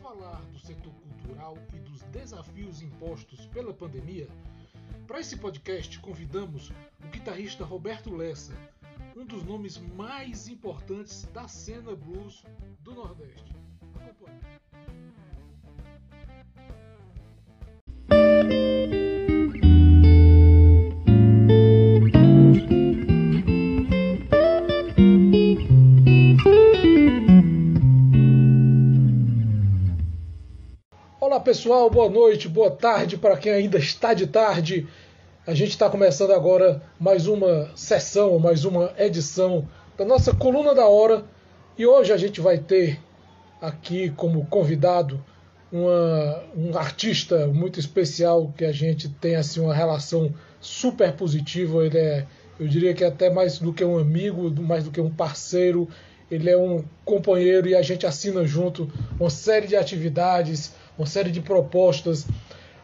[0.00, 4.28] falar do setor cultural e dos desafios impostos pela pandemia,
[5.06, 6.70] para esse podcast convidamos
[7.04, 8.54] o guitarrista Roberto Lessa,
[9.16, 12.44] um dos nomes mais importantes da cena blues
[12.80, 13.54] do Nordeste.
[13.94, 14.69] Acompanhe.
[31.50, 34.86] Pessoal, boa noite, boa tarde para quem ainda está de tarde.
[35.44, 39.66] A gente está começando agora mais uma sessão, mais uma edição
[39.98, 41.24] da nossa Coluna da Hora
[41.76, 43.00] e hoje a gente vai ter
[43.60, 45.20] aqui como convidado
[45.72, 51.84] uma, um artista muito especial que a gente tem assim uma relação super positiva.
[51.84, 52.26] Ele é,
[52.60, 55.88] eu diria que é até mais do que um amigo, mais do que um parceiro.
[56.30, 58.88] Ele é um companheiro e a gente assina junto
[59.18, 62.26] uma série de atividades uma série de propostas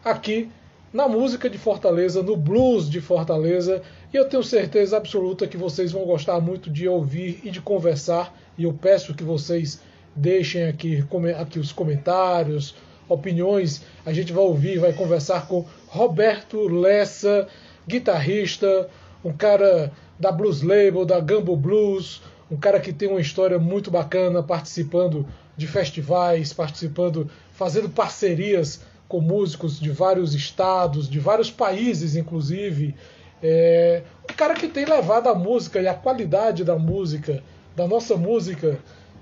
[0.02, 0.48] aqui
[0.90, 5.92] na música de Fortaleza, no blues de Fortaleza, e eu tenho certeza absoluta que vocês
[5.92, 9.82] vão gostar muito de ouvir e de conversar, e eu peço que vocês
[10.14, 11.04] deixem aqui,
[11.38, 12.74] aqui os comentários,
[13.06, 17.46] opiniões, a gente vai ouvir, vai conversar com Roberto Lessa,
[17.86, 18.88] guitarrista,
[19.22, 23.90] um cara da Blues Label, da Gambo Blues, um cara que tem uma história muito
[23.90, 32.16] bacana participando de festivais, participando fazendo parcerias com músicos de vários estados, de vários países,
[32.16, 32.94] inclusive.
[33.42, 37.42] É, um cara que tem levado a música e a qualidade da música,
[37.74, 38.78] da nossa música,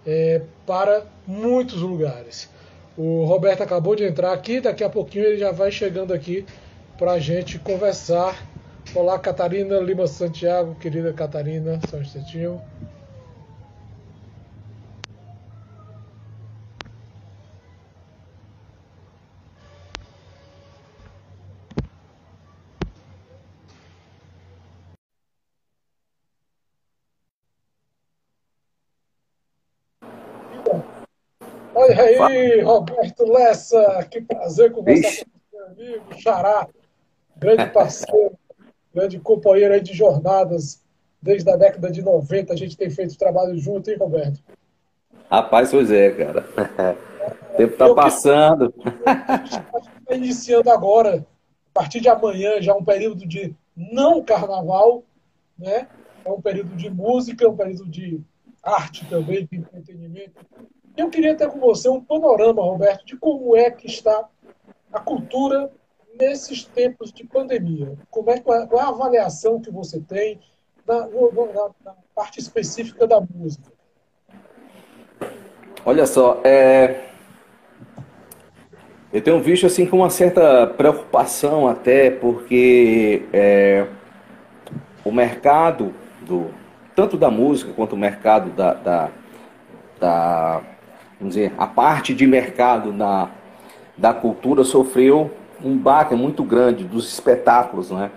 [0.07, 2.49] é, para muitos lugares.
[2.97, 6.45] O Roberto acabou de entrar aqui, daqui a pouquinho ele já vai chegando aqui
[6.97, 8.47] para a gente conversar.
[8.95, 12.63] Olá, Catarina Lima Santiago, querida Catarina, só um instantinho.
[32.05, 35.25] Aí, Roberto Lessa, que prazer conversar Ixi.
[35.25, 36.69] com meu amigo, Xará,
[37.37, 38.39] grande parceiro,
[38.95, 40.83] grande companheiro aí de jornadas,
[41.21, 44.41] desde a década de 90 a gente tem feito trabalho junto, hein, Roberto?
[45.31, 46.47] Rapaz, pois é, cara.
[47.53, 48.75] O tempo tá passando.
[49.05, 49.59] a gente
[50.01, 51.27] está iniciando agora,
[51.71, 55.03] a partir de amanhã, já um período de não carnaval,
[55.59, 55.89] né?
[56.25, 58.21] É um período de música, um período de
[58.63, 60.45] arte também, de entretenimento.
[60.97, 64.29] Eu queria ter com você um panorama, Roberto, de como é que está
[64.93, 65.71] a cultura
[66.19, 67.95] nesses tempos de pandemia.
[68.11, 70.39] Como é, qual é a avaliação que você tem
[70.87, 73.73] na, na, na parte específica da música?
[75.85, 77.09] Olha só, é...
[79.13, 83.89] eu tenho visto assim com uma certa preocupação até, porque é...
[85.05, 86.55] o mercado do
[86.95, 89.11] tanto da música quanto o mercado da, da,
[89.99, 90.74] da
[91.19, 93.31] vamos dizer, a parte de mercado da,
[93.97, 95.31] da cultura sofreu
[95.63, 98.11] um baque muito grande dos espetáculos, né?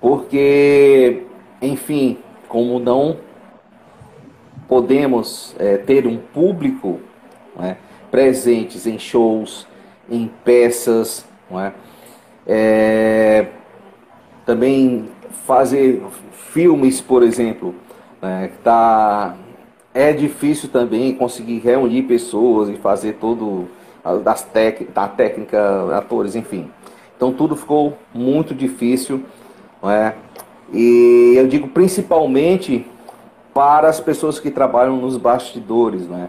[0.00, 1.22] Porque,
[1.60, 3.16] enfim, como não
[4.68, 7.00] podemos é, ter um público
[7.56, 7.76] né,
[8.10, 9.66] presentes em shows,
[10.10, 11.72] em peças, é?
[12.48, 13.46] É,
[14.44, 15.08] também
[15.46, 16.02] fazer
[16.52, 17.74] filmes, por exemplo,
[18.22, 19.36] né, tá
[19.96, 23.66] é difícil também conseguir reunir pessoas e fazer todo
[24.22, 26.70] das tec, da técnica, atores, enfim.
[27.16, 29.24] Então tudo ficou muito difícil,
[29.82, 30.14] não é?
[30.70, 32.86] E eu digo principalmente
[33.54, 36.28] para as pessoas que trabalham nos bastidores, né?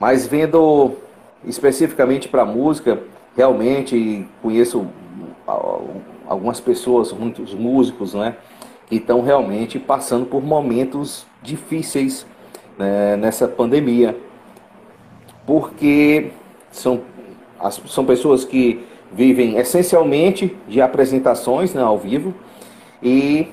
[0.00, 0.96] Mas vendo
[1.44, 3.00] especificamente para música,
[3.36, 4.88] realmente conheço
[6.26, 8.34] algumas pessoas, muitos músicos, né?
[8.88, 12.26] Que estão realmente passando por momentos difíceis
[12.80, 14.16] né, nessa pandemia,
[15.46, 16.32] porque
[16.72, 17.02] são,
[17.58, 22.34] as, são pessoas que vivem essencialmente de apresentações né, ao vivo
[23.02, 23.48] e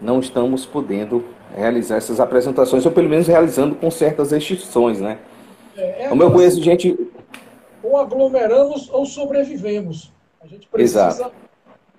[0.00, 1.22] não estamos podendo
[1.54, 5.18] realizar essas apresentações, ou pelo menos realizando com certas restrições, né?
[5.76, 6.98] É, é Como eu conheço gente...
[7.82, 10.10] Ou aglomeramos ou sobrevivemos.
[10.40, 11.08] A gente precisa...
[11.08, 11.34] Exato.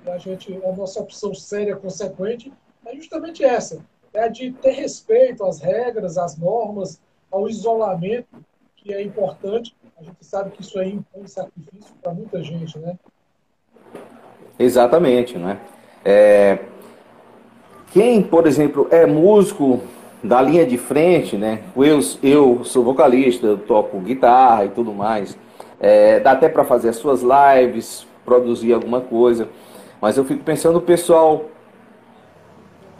[0.08, 2.52] A, gente, a nossa opção séria, consequente,
[2.86, 3.80] é justamente essa
[4.13, 7.01] é de ter respeito às regras, às normas,
[7.31, 8.27] ao isolamento,
[8.75, 9.75] que é importante.
[10.00, 12.98] A gente sabe que isso aí impõe sacrifício para muita gente, né?
[14.60, 15.60] Exatamente, né?
[16.06, 16.60] É...
[17.92, 19.81] Quem, por exemplo, é músico
[20.24, 21.63] da linha de frente, né?
[21.75, 25.38] Eu, eu sou vocalista, eu toco guitarra e tudo mais.
[25.80, 29.50] É, dá até para fazer as suas lives, produzir alguma coisa.
[30.00, 31.45] Mas eu fico pensando o pessoal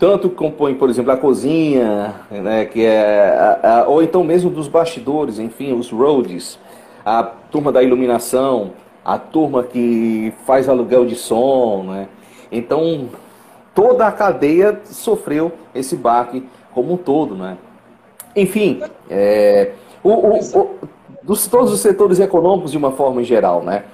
[0.04, 3.30] tanto compõe, por exemplo, a cozinha, né, que é
[3.64, 6.60] a, a, ou então mesmo dos bastidores, enfim, os roadies,
[7.06, 8.72] a turma da iluminação,
[9.06, 12.10] a turma que faz aluguel de som, né?
[12.52, 13.08] Então
[13.74, 17.58] toda a cadeia sofreu esse baque como um todo, né?
[18.36, 19.72] Enfim, é,
[20.04, 20.80] o, o, o,
[21.22, 23.86] dos todos os setores econômicos de uma forma geral, né?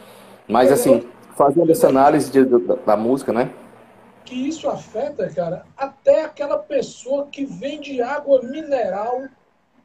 [0.47, 1.03] Mas assim,
[1.37, 2.43] fazendo essa análise de,
[2.83, 3.51] da música, né?
[4.29, 9.27] Que isso afeta, cara, até aquela pessoa que vende água mineral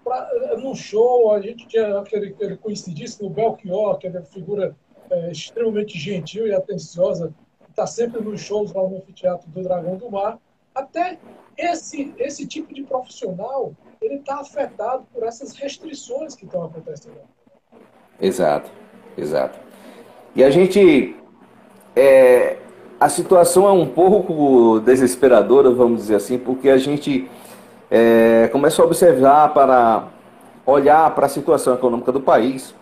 [0.04, 1.32] pra, no show.
[1.32, 4.76] A gente tinha aquele, aquele conhecidíssimo Belchior, que é uma figura
[5.10, 7.32] é, extremamente gentil e atenciosa,
[7.70, 10.38] está sempre nos shows lá no Anfiteatro do Dragão do Mar.
[10.74, 11.18] Até
[11.56, 17.16] esse, esse tipo de profissional ele está afetado por essas restrições que estão acontecendo.
[18.20, 18.70] Exato,
[19.16, 19.58] exato.
[20.36, 21.16] E a gente.
[21.96, 22.58] É,
[23.04, 27.28] a situação é um pouco desesperadora, vamos dizer assim, porque a gente
[27.90, 30.04] é, começa a observar para
[30.64, 32.74] olhar para a situação econômica do país,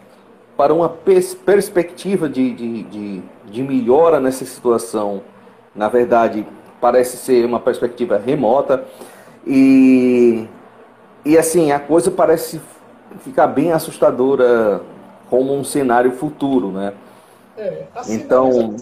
[0.56, 5.22] para uma pers perspectiva de, de, de, de melhora nessa situação.
[5.74, 6.46] Na verdade,
[6.80, 8.84] parece ser uma perspectiva remota
[9.44, 10.46] e,
[11.24, 12.60] e assim, a coisa parece
[13.24, 14.82] ficar bem assustadora
[15.28, 16.92] como um cenário futuro, né?
[17.58, 18.76] É, a então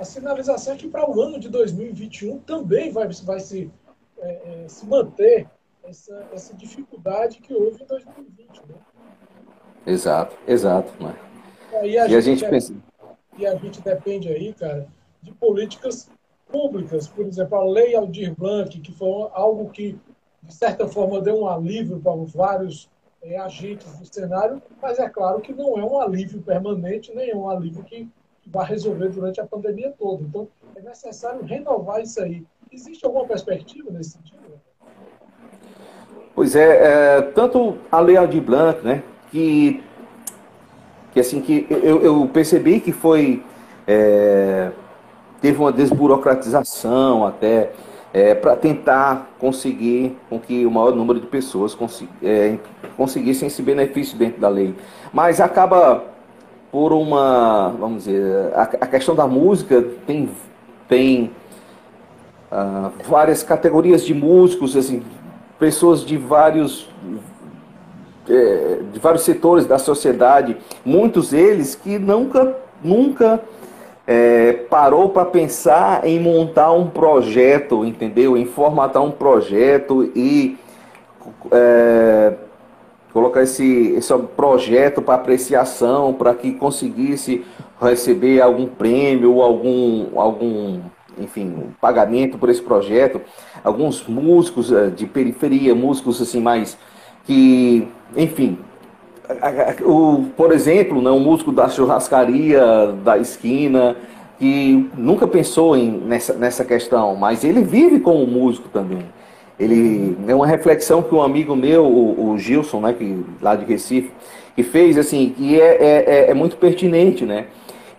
[0.00, 3.70] a sinalização é que para o ano de 2021 também vai, vai se,
[4.18, 5.46] é, é, se manter
[5.84, 8.74] essa, essa dificuldade que houve em 2020, né?
[9.86, 10.90] Exato, exato.
[11.02, 11.14] Né?
[11.84, 12.74] E a, e gente, a gente pensa...
[13.36, 14.88] E a gente depende aí, cara,
[15.22, 16.10] de políticas
[16.50, 19.98] públicas, por exemplo, a Lei Aldir Blanc, que foi algo que,
[20.42, 22.88] de certa forma, deu um alívio para vários
[23.22, 27.36] é, agentes do cenário, mas é claro que não é um alívio permanente, nem é
[27.36, 28.08] um alívio que
[28.46, 30.22] vai resolver durante a pandemia toda.
[30.22, 32.44] Então, é necessário renovar isso aí.
[32.72, 34.38] Existe alguma perspectiva nesse sentido?
[36.34, 39.82] Pois é, é tanto a Lei Aldir Blanc, né, que,
[41.12, 43.42] que assim, que eu, eu percebi que foi...
[43.86, 44.70] É,
[45.40, 47.72] teve uma desburocratização até
[48.12, 51.76] é, para tentar conseguir com que o maior número de pessoas
[52.22, 52.58] é,
[52.96, 54.74] conseguissem esse benefício dentro da lei.
[55.12, 56.04] Mas acaba
[56.70, 60.30] por uma, vamos dizer, a, a questão da música tem,
[60.88, 61.30] tem
[62.50, 65.02] uh, várias categorias de músicos, assim,
[65.58, 66.88] pessoas de vários
[68.28, 73.40] é, de vários setores da sociedade, muitos deles que nunca nunca
[74.06, 78.36] é, parou para pensar em montar um projeto, entendeu?
[78.36, 80.56] Em formatar um projeto e
[81.50, 82.34] é,
[83.12, 87.44] colocar esse, esse projeto para apreciação, para que conseguisse
[87.80, 90.80] receber algum prêmio ou algum, algum
[91.18, 93.20] enfim, pagamento por esse projeto.
[93.62, 96.78] Alguns músicos é, de periferia, músicos assim mais
[97.24, 97.86] que,
[98.16, 98.58] enfim,
[99.82, 103.96] o, por exemplo, né, um músico da churrascaria da esquina,
[104.38, 109.04] que nunca pensou em, nessa, nessa questão, mas ele vive como músico também.
[109.60, 113.66] Ele é uma reflexão que um amigo meu, o, o Gilson, né, que, lá de
[113.66, 114.10] Recife,
[114.56, 117.46] que fez, assim, que é, é, é, é muito pertinente, né?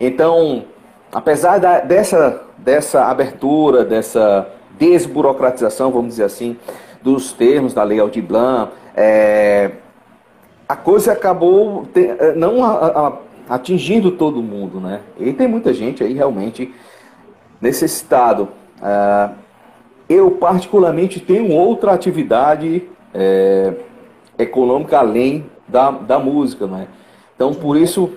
[0.00, 0.64] Então,
[1.12, 6.56] apesar da, dessa, dessa abertura, dessa desburocratização, vamos dizer assim,
[7.00, 9.70] dos termos da Lei Aldir Blanc, é,
[10.68, 13.12] a coisa acabou eh, não a, a,
[13.54, 15.00] atingindo todo mundo, né?
[15.18, 16.74] E tem muita gente aí realmente
[17.60, 18.48] necessitado.
[18.78, 19.41] Uh,
[20.12, 22.82] eu, particularmente, tenho outra atividade
[23.14, 23.72] é,
[24.38, 26.86] econômica além da, da música, né?
[27.34, 28.10] Então, por isso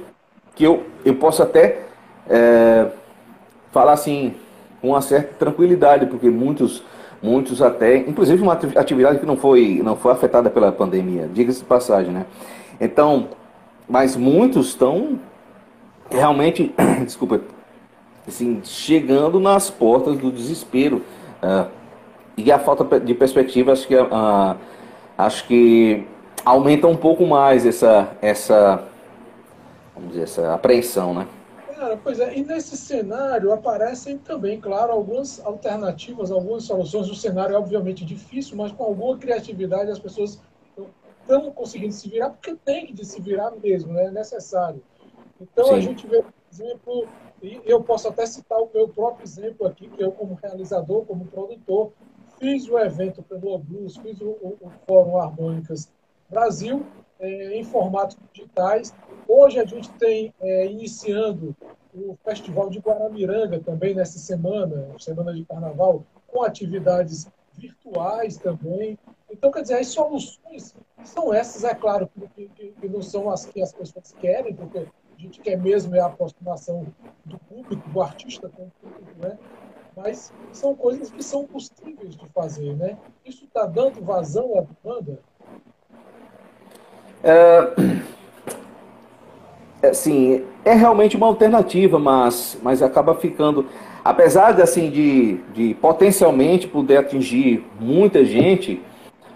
[0.55, 1.81] que eu, eu posso até
[2.29, 2.87] é,
[3.71, 4.33] falar assim,
[4.81, 6.83] com uma certa tranquilidade, porque muitos
[7.21, 11.65] muitos até, inclusive uma atividade que não foi, não foi afetada pela pandemia, diga-se de
[11.65, 12.25] passagem, né?
[12.79, 13.29] Então,
[13.89, 15.19] mas muitos estão
[16.09, 16.73] realmente,
[17.03, 17.41] desculpa,
[18.27, 21.01] assim, chegando nas portas do desespero.
[21.41, 21.67] Uh,
[22.37, 24.57] e a falta de perspectiva, acho que, uh,
[25.17, 26.05] acho que
[26.43, 28.83] aumenta um pouco mais essa, essa,
[29.93, 31.27] vamos dizer, essa apreensão, né?
[31.75, 37.09] Cara, pois é, e nesse cenário aparecem também, claro, algumas alternativas, algumas soluções.
[37.09, 40.39] O cenário é obviamente difícil, mas com alguma criatividade as pessoas
[41.21, 44.05] estão conseguindo se virar, porque tem que se virar mesmo, né?
[44.05, 44.81] é necessário.
[45.41, 45.73] Então Sim.
[45.73, 47.07] a gente vê, por exemplo,
[47.41, 51.25] e eu posso até citar o meu próprio exemplo aqui, que eu como realizador, como
[51.25, 51.91] produtor,
[52.39, 55.91] fiz o evento pelo Blues, fiz o, o, o Fórum Harmônicas
[56.29, 56.85] Brasil
[57.19, 58.93] é, em formatos digitais.
[59.27, 61.55] Hoje a gente tem é, iniciando
[61.93, 68.97] o Festival de Guaramiranga também nessa semana, semana de carnaval, com atividades virtuais também.
[69.31, 73.45] Então, quer dizer, as soluções são essas, é claro, que, que, que não são as
[73.45, 76.85] que as pessoas querem, porque a gente quer mesmo é a aproximação
[77.23, 79.37] do público, do artista com o público, né?
[79.95, 82.97] Mas são coisas que são possíveis de fazer, né?
[83.25, 85.19] Isso está dando vazão à demanda?
[87.23, 87.73] É,
[89.81, 93.65] é, sim, é realmente uma alternativa, mas, mas acaba ficando,
[94.03, 98.81] apesar de assim de, de potencialmente poder atingir muita gente,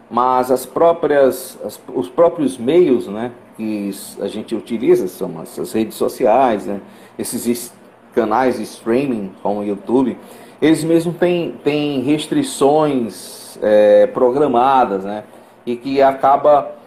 [0.09, 5.95] mas as próprias, as, os próprios meios, né, que a gente utiliza são essas redes
[5.95, 6.81] sociais, né,
[7.17, 7.73] esses
[8.13, 10.17] canais de streaming como o YouTube,
[10.61, 15.23] eles mesmos têm, têm restrições é, programadas, né,
[15.65, 16.79] e que acaba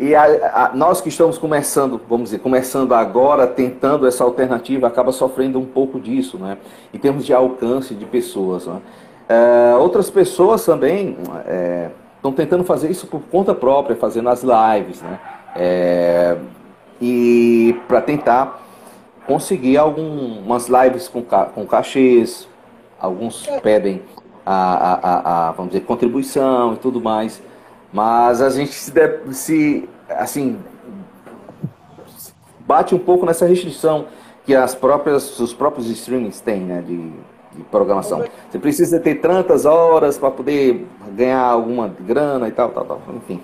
[0.00, 5.12] e a, a, nós que estamos começando, vamos dizer, começando agora, tentando essa alternativa, acaba
[5.12, 6.56] sofrendo um pouco disso, né?
[6.92, 8.66] Em termos de alcance de pessoas.
[8.66, 8.80] Né?
[9.28, 11.18] É, outras pessoas também
[12.16, 15.20] estão é, tentando fazer isso por conta própria, fazendo as lives, né?
[15.54, 16.38] É,
[16.98, 18.58] e para tentar
[19.26, 22.48] conseguir algumas lives com, com cachês,
[23.00, 24.02] alguns pedem
[24.44, 27.42] a, a, a, vamos dizer, contribuição e tudo mais.
[27.92, 28.92] Mas a gente se,
[29.32, 30.58] se assim
[32.60, 34.06] bate um pouco nessa restrição
[34.44, 37.10] que as próprias os próprios streamings têm, né, de,
[37.56, 38.24] de programação.
[38.48, 43.40] Você precisa ter tantas horas para poder ganhar alguma grana e tal, tal, tal, enfim.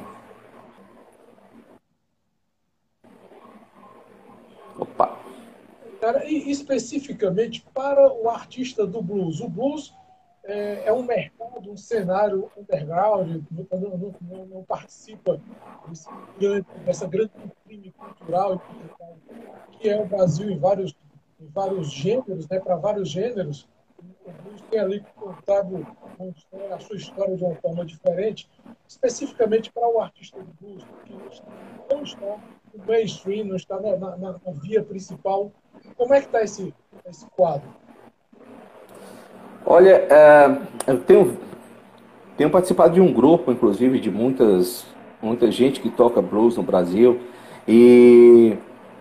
[6.07, 9.93] Cara, e especificamente para o artista do blues, o blues
[10.45, 15.41] é, é um mercado, um cenário underground, não, não, não, não participa
[15.89, 16.09] desse
[16.39, 17.33] grande, dessa grande
[17.65, 18.63] crime cultural
[19.81, 20.95] que é o Brasil em vários,
[21.41, 23.69] em vários gêneros, né, para vários gêneros.
[24.25, 25.85] O Blues tem ali contado
[26.73, 28.49] a sua história de uma forma diferente,
[28.87, 31.13] especificamente para o artista do blues, que
[31.93, 32.39] não está
[32.73, 35.51] no mainstream, não está na, na, na via principal.
[35.97, 36.75] Como é que está esse,
[37.09, 37.68] esse quadro?
[39.64, 41.37] Olha, uh, eu tenho,
[42.37, 44.87] tenho participado de um grupo, inclusive, de muitas,
[45.21, 47.21] muita gente que toca blues no Brasil
[47.66, 48.56] e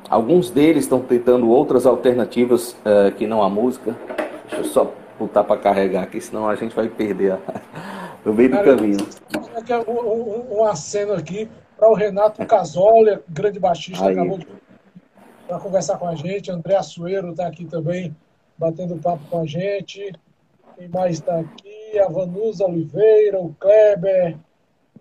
[0.10, 3.96] alguns deles estão tentando outras alternativas uh, que não a música.
[4.50, 7.40] Deixa eu só botar para carregar aqui, senão a gente vai perder a,
[8.26, 8.98] no meio do caminho.
[9.88, 14.14] Um, um, um aceno aqui para o Renato Casolia, grande baixista, Aí.
[14.14, 14.48] acabou de
[15.48, 16.52] para conversar com a gente.
[16.52, 18.16] André Açoeiro está aqui também,
[18.58, 20.14] batendo papo com a gente.
[20.78, 22.00] Quem mais está aqui?
[22.00, 24.38] A Vanusa Oliveira, o Kleber,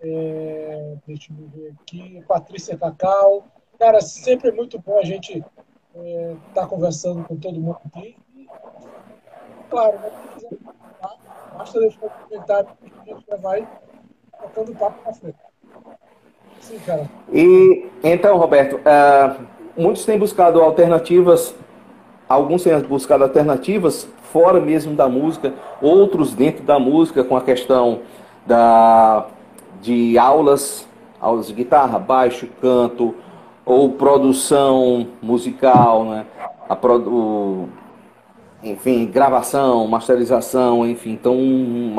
[0.01, 3.45] é, deixa eu ver aqui, Patrícia Cacau.
[3.77, 5.51] Cara, sempre é muito bom a gente estar
[5.95, 8.15] é, tá conversando com todo mundo aqui.
[8.37, 8.47] E,
[9.69, 10.75] claro, né, se quiser
[11.57, 13.67] basta deixar um comentário que a gente já vai
[14.41, 15.37] tocando o papo para frente.
[16.61, 17.09] Sim, cara.
[17.31, 21.55] E então, Roberto, uh, muitos têm buscado alternativas,
[22.27, 28.01] alguns têm buscado alternativas fora mesmo da música, outros dentro da música com a questão
[28.45, 29.27] da,
[29.81, 30.87] de aulas,
[31.21, 33.15] aulas de guitarra, baixo, canto,
[33.65, 36.25] ou produção musical, né?
[36.69, 37.67] A, o,
[38.63, 41.11] enfim, gravação, masterização, enfim.
[41.11, 41.37] Então,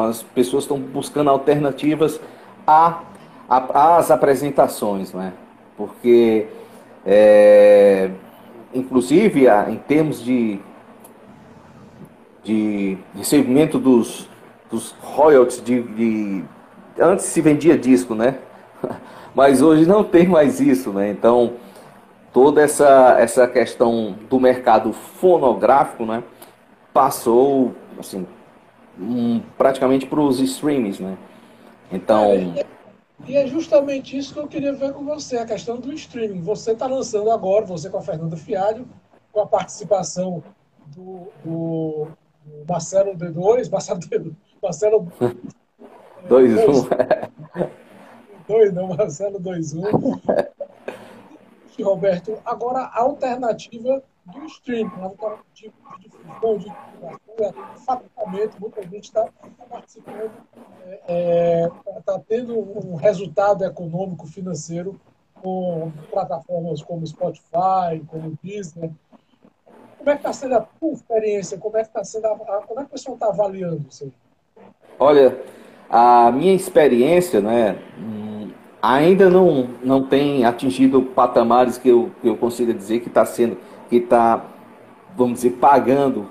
[0.08, 2.20] as pessoas estão buscando alternativas
[2.66, 3.00] a,
[3.48, 5.32] a, às apresentações, né?
[5.76, 6.46] Porque,
[7.06, 8.10] é,
[8.74, 10.60] inclusive, em termos de
[12.46, 14.28] de recebimento dos,
[14.70, 16.44] dos royalties de, de,
[16.98, 18.38] Antes se vendia disco, né?
[19.34, 21.10] Mas hoje não tem mais isso, né?
[21.10, 21.54] Então,
[22.32, 26.22] toda essa, essa questão do mercado fonográfico, né?
[26.94, 28.26] Passou, assim,
[28.98, 31.18] um, praticamente para os streams, né?
[31.92, 32.54] Então...
[33.24, 36.40] É, e é justamente isso que eu queria ver com você, a questão do streaming.
[36.42, 38.88] Você está lançando agora, você com a Fernanda Fialho,
[39.32, 40.42] com a participação
[40.88, 42.08] do, do
[42.68, 45.12] Marcelo D2, Marcelo D2, Marcelo
[46.28, 47.30] 2-1.
[48.48, 50.52] 2, não, Marcelo 2-1.
[51.82, 58.82] Roberto, agora a alternativa do streaming, a alternativa de difusão, de divulgação, é fatalmente, muita
[58.82, 59.28] gente está
[59.68, 60.30] participando,
[60.84, 65.00] está é, é tá tendo um resultado econômico, financeiro
[65.34, 68.90] com plataformas como Spotify, como Disney,
[69.98, 71.58] como é que está sendo a tua experiência?
[71.58, 74.12] Como é que está sendo a, como é que o pessoal está avaliando isso aí?
[74.98, 75.36] Olha,
[75.90, 77.76] a minha experiência, né,
[78.80, 83.58] ainda não, não tem atingido patamares que eu, que eu consiga dizer que está sendo,
[83.88, 84.44] que está,
[85.16, 86.28] vamos dizer, pagando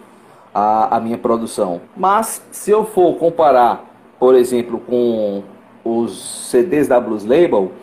[0.56, 1.82] a, a minha produção.
[1.98, 3.84] Mas se eu for comparar,
[4.18, 5.44] por exemplo, com
[5.84, 7.74] os CDs da Blues Label,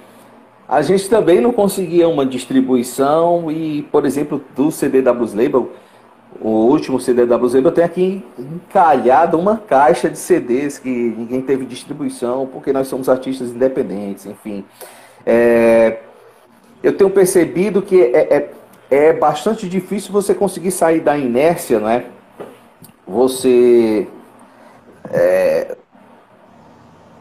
[0.67, 5.71] a gente também não conseguia uma distribuição e, por exemplo, do CD da Blues Label,
[6.41, 11.43] o último CD da Blues Label, tenho aqui encalhada uma caixa de CDs que ninguém
[11.43, 14.64] teve distribuição, porque nós somos artistas independentes, enfim.
[15.26, 15.99] É,
[16.83, 18.50] eu tenho percebido que é, é,
[18.91, 22.07] é, bastante difícil você conseguir sair da inércia, não é?
[23.12, 24.09] Você
[25.11, 25.76] é,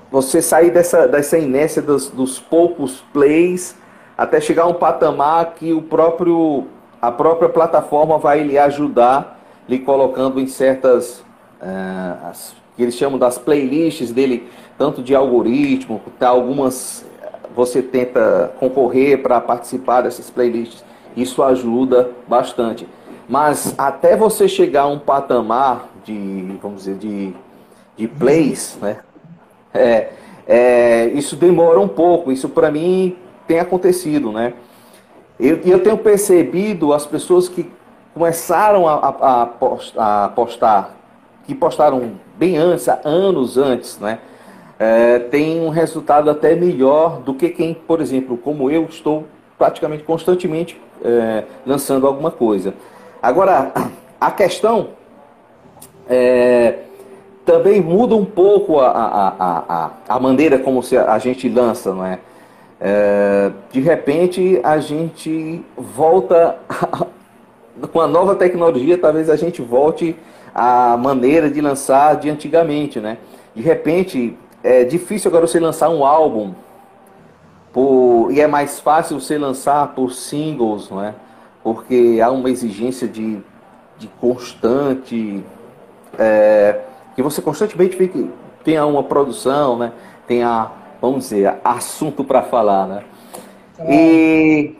[0.09, 3.75] você sair dessa, dessa inércia dos, dos poucos plays
[4.17, 6.65] até chegar a um patamar que o próprio
[7.01, 11.19] a própria plataforma vai lhe ajudar, lhe colocando em certas
[11.61, 17.05] uh, as, que eles chamam das playlists dele, tanto de algoritmo, tá, algumas
[17.53, 20.85] você tenta concorrer para participar dessas playlists,
[21.17, 22.87] isso ajuda bastante.
[23.27, 27.33] Mas até você chegar a um patamar de, vamos dizer, de,
[27.95, 28.99] de plays, né?
[29.73, 30.09] É,
[30.47, 33.15] é, isso demora um pouco, isso para mim
[33.47, 34.53] tem acontecido, né?
[35.39, 37.71] E eu, eu, tenho percebido as pessoas que
[38.13, 39.41] começaram a, a,
[40.23, 40.95] a, postar,
[41.45, 44.19] que postaram bem antes, anos antes, né?
[44.77, 49.25] É, tem um resultado até melhor do que quem, por exemplo, como eu, estou
[49.57, 52.73] praticamente constantemente é, lançando alguma coisa.
[53.21, 53.71] Agora,
[54.19, 54.89] a questão
[56.09, 56.79] é,
[57.45, 62.03] também muda um pouco a, a, a, a, maneira como se a gente lança, não
[62.03, 62.17] é?
[62.79, 66.57] é de repente a gente volta
[67.93, 70.15] com a nova tecnologia, talvez a gente volte
[70.53, 73.19] à maneira de lançar de antigamente, né?
[73.55, 76.53] De repente é difícil agora você lançar um álbum
[77.71, 81.13] por, e é mais fácil você lançar por singles, não é?
[81.63, 83.39] Porque há uma exigência de,
[83.97, 85.43] de constante
[86.17, 86.79] é,
[87.15, 87.97] que você constantemente
[88.63, 89.91] tenha uma produção, né?
[90.27, 90.71] Tenha,
[91.01, 93.03] vamos dizer, assunto para falar, né?
[93.87, 94.75] E,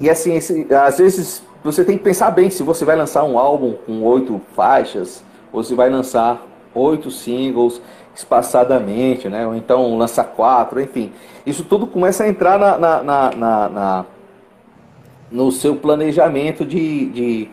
[0.00, 3.38] e assim, esse, às vezes você tem que pensar bem se você vai lançar um
[3.38, 6.42] álbum com oito faixas, ou se vai lançar
[6.74, 7.80] oito singles
[8.14, 9.46] espaçadamente, né?
[9.46, 11.12] Ou então lança quatro, enfim.
[11.44, 14.06] Isso tudo começa a entrar na, na, na, na
[15.30, 17.50] no seu planejamento de, de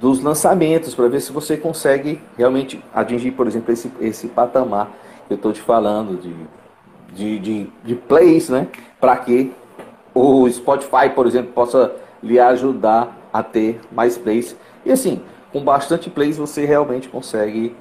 [0.00, 4.90] dos lançamentos, para ver se você consegue realmente atingir, por exemplo, esse, esse patamar
[5.26, 6.34] que eu estou te falando de,
[7.14, 8.68] de, de, de plays, né?
[9.00, 9.52] Para que
[10.14, 14.56] o Spotify, por exemplo, possa lhe ajudar a ter mais plays.
[14.84, 15.20] E assim,
[15.52, 17.74] com bastante plays você realmente consegue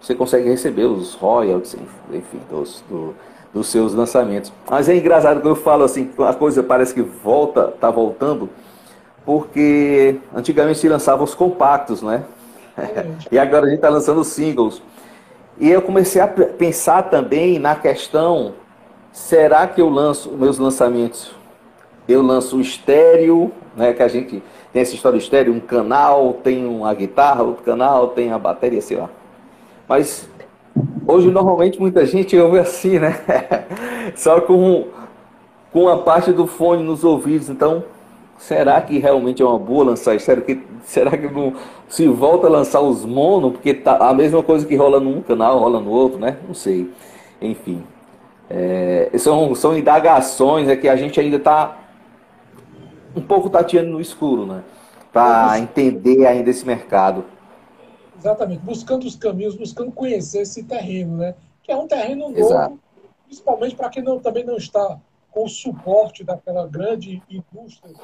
[0.00, 1.76] você consegue receber os royalties,
[2.10, 3.14] enfim, dos, do,
[3.52, 4.50] dos seus lançamentos.
[4.68, 8.48] Mas é engraçado que eu falo assim, a coisa parece que volta, tá voltando,
[9.30, 12.24] porque antigamente se lançavam os compactos, né?
[13.30, 14.82] e agora a gente está lançando os singles.
[15.56, 18.54] E eu comecei a pensar também na questão:
[19.12, 21.30] será que eu lanço meus lançamentos?
[22.08, 23.92] Eu lanço o estéreo, né?
[23.92, 28.08] Que a gente tem essa história de estéreo, um canal tem uma guitarra, outro canal
[28.08, 29.08] tem a bateria, sei lá.
[29.86, 30.28] Mas
[31.06, 33.20] hoje normalmente muita gente ouve assim, né?
[34.16, 34.88] Só com,
[35.72, 37.48] com a parte do fone nos ouvidos.
[37.48, 37.84] Então
[38.40, 40.24] Será que realmente é uma boa lançar isso?
[40.24, 41.52] Será que, será que não
[41.86, 43.52] se volta a lançar os mono?
[43.52, 46.38] Porque tá a mesma coisa que rola num canal, rola no outro, né?
[46.48, 46.90] Não sei.
[47.40, 47.84] Enfim.
[48.48, 51.78] É, são, são indagações é que a gente ainda está
[53.14, 54.62] um pouco tateando no escuro, né?
[55.12, 57.26] Para entender ainda esse mercado.
[58.18, 61.34] Exatamente, buscando os caminhos, buscando conhecer esse terreno, né?
[61.62, 62.78] Que é um terreno novo, Exato.
[63.26, 64.98] principalmente para quem não, também não está
[65.30, 67.94] com o suporte daquela grande indústria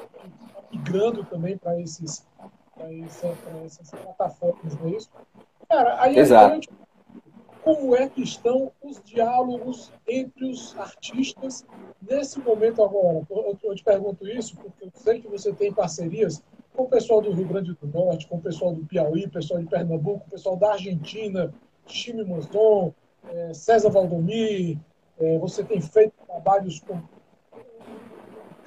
[0.70, 2.26] migrando também para esses
[2.74, 3.34] para essa,
[3.64, 5.10] essas plataformas, não é isso?
[5.68, 6.54] Cara, aí Exato.
[6.54, 6.68] Gente,
[7.62, 11.66] como é que estão os diálogos entre os artistas
[12.00, 13.26] nesse momento agora?
[13.28, 16.42] Eu, eu te pergunto isso porque eu sei que você tem parcerias
[16.74, 19.66] com o pessoal do Rio Grande do Norte, com o pessoal do Piauí, pessoal de
[19.66, 21.52] Pernambuco, o pessoal da Argentina,
[21.86, 22.92] Chime Monzon,
[23.28, 24.78] é, César Valdomir,
[25.18, 27.00] é, você tem feito trabalhos com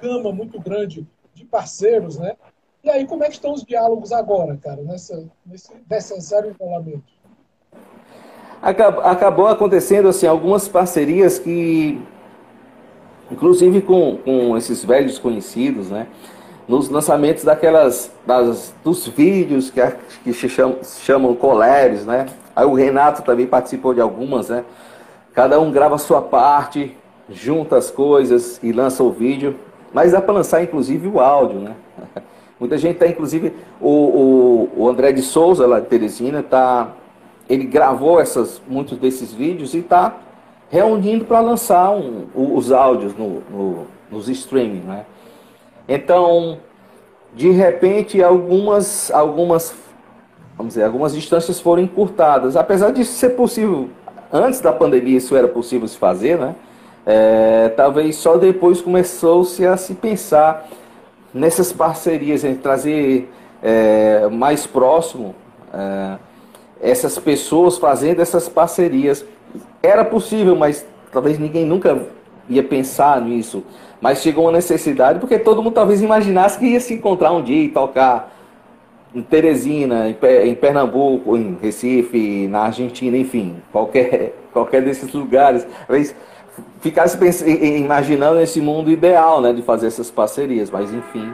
[0.00, 2.34] gama muito grande de parceiros, né?
[2.82, 7.02] E aí, como é que estão os diálogos agora, cara, nessa, nesse necessário isolamento?
[8.62, 12.00] Acabou acontecendo assim algumas parcerias que,
[13.30, 16.06] inclusive com, com esses velhos conhecidos, né?
[16.68, 19.80] Nos lançamentos daquelas das, dos vídeos que,
[20.24, 21.36] que se chamam, chamam
[22.06, 22.26] né?
[22.54, 24.64] Aí o Renato também participou de algumas, né?
[25.34, 26.96] cada um grava a sua parte,
[27.28, 29.56] junta as coisas e lança o vídeo.
[29.92, 31.74] Mas dá para lançar inclusive o áudio, né?
[32.60, 36.92] Muita gente está, inclusive, o, o, o, André de Souza, lá de Teresina, tá,
[37.48, 40.14] ele gravou essas, muitos desses vídeos e está
[40.68, 45.06] reunindo para lançar um, os áudios no, no, nos streaming, né?
[45.88, 46.58] Então,
[47.34, 49.74] de repente, algumas, algumas,
[50.56, 52.56] vamos dizer, algumas distâncias foram encurtadas.
[52.56, 53.88] Apesar de ser possível,
[54.30, 56.54] antes da pandemia isso era possível se fazer, né?
[57.06, 60.68] É, talvez só depois começou-se a se pensar
[61.32, 63.30] nessas parcerias, em trazer
[63.62, 65.34] é, mais próximo
[65.72, 66.16] é,
[66.80, 69.24] essas pessoas fazendo essas parcerias.
[69.82, 72.06] Era possível, mas talvez ninguém nunca
[72.48, 73.64] ia pensar nisso.
[74.00, 77.64] Mas chegou uma necessidade, porque todo mundo talvez imaginasse que ia se encontrar um dia
[77.64, 78.34] e tocar
[79.14, 85.66] em Teresina, em Pernambuco, em Recife, na Argentina, enfim, qualquer, qualquer desses lugares.
[85.86, 86.14] Talvez
[86.80, 87.18] ficasse
[87.78, 91.32] imaginando esse mundo ideal, né, de fazer essas parcerias, mas enfim,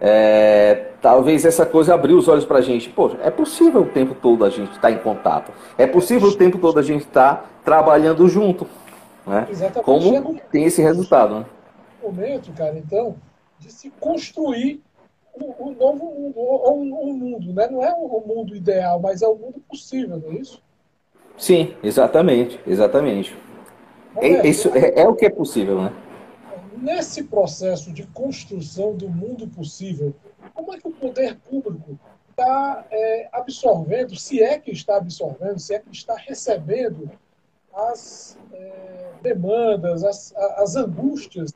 [0.00, 2.88] é, talvez essa coisa abriu os olhos para a gente.
[2.90, 6.36] Poxa, é possível o tempo todo a gente estar tá em contato, é possível o
[6.36, 8.66] tempo todo a gente estar tá trabalhando junto,
[9.26, 9.46] né?
[9.48, 9.84] Exatamente.
[9.84, 11.46] Como tem esse resultado, né?
[12.02, 13.14] Momento, cara, então,
[13.60, 14.82] de se construir
[15.40, 17.68] um, um novo mundo, ou um, um, mundo, né?
[17.70, 20.60] Não é o um mundo ideal, mas é o mundo possível, não é isso?
[21.38, 23.36] Sim, exatamente, exatamente.
[24.16, 25.92] É, isso é, é o que é possível, né?
[26.76, 30.14] Nesse processo de construção do mundo possível,
[30.52, 31.98] como é que o poder público
[32.30, 37.10] está é, absorvendo, se é que está absorvendo, se é que está recebendo
[37.72, 41.54] as é, demandas, as, as angústias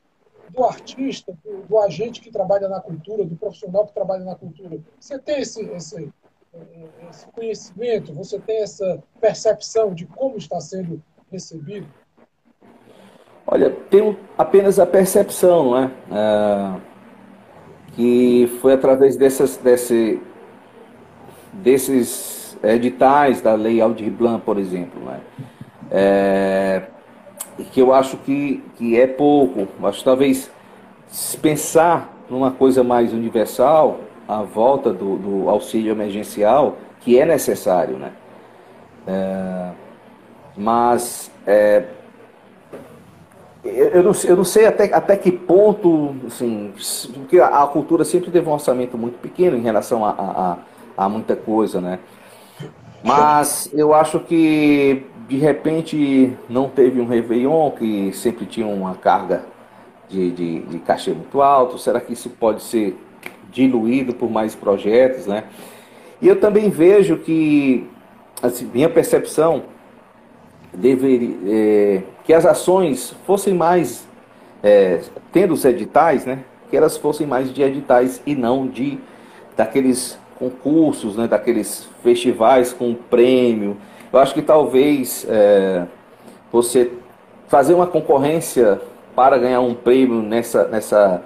[0.49, 4.79] do artista, do, do, agente que trabalha na cultura, do profissional que trabalha na cultura.
[4.99, 6.11] Você tem esse, esse,
[6.53, 11.87] é, esse conhecimento, você tem essa percepção de como está sendo recebido?
[13.47, 15.91] Olha, tenho apenas a percepção, não é?
[17.93, 20.21] que foi através dessas, desse,
[21.53, 25.19] desses editais da Lei Aldir Blanc, por exemplo, não é?
[25.89, 26.83] é
[27.71, 29.67] que eu acho que, que é pouco.
[29.87, 30.51] Acho que talvez
[31.41, 38.11] pensar numa coisa mais universal, a volta do, do auxílio emergencial, que é necessário, né?
[39.07, 39.69] É,
[40.55, 41.85] mas é,
[43.67, 46.73] eu não, eu não sei até, até que ponto, assim,
[47.13, 50.57] porque a, cultura sempre teve um orçamento muito pequeno em relação a, a,
[51.05, 51.99] a, muita coisa, né?
[53.03, 59.43] Mas eu acho que de repente não teve um Réveillon que sempre tinha uma carga
[60.09, 61.77] de, de, de cachê muito alto.
[61.77, 62.97] Será que isso pode ser
[63.51, 65.43] diluído por mais projetos, né?
[66.21, 67.87] E eu também vejo que,
[68.41, 69.63] assim, minha percepção
[70.73, 74.07] deveria, é, que as ações fossem mais,
[74.61, 75.01] é,
[75.31, 78.99] tendo os editais, né, que elas fossem mais de editais e não de
[79.55, 83.77] daqueles concursos, né, daqueles festivais com prêmio.
[84.11, 85.85] Eu acho que talvez é,
[86.51, 86.91] você
[87.47, 88.79] fazer uma concorrência
[89.15, 91.23] para ganhar um prêmio nessa, nessa,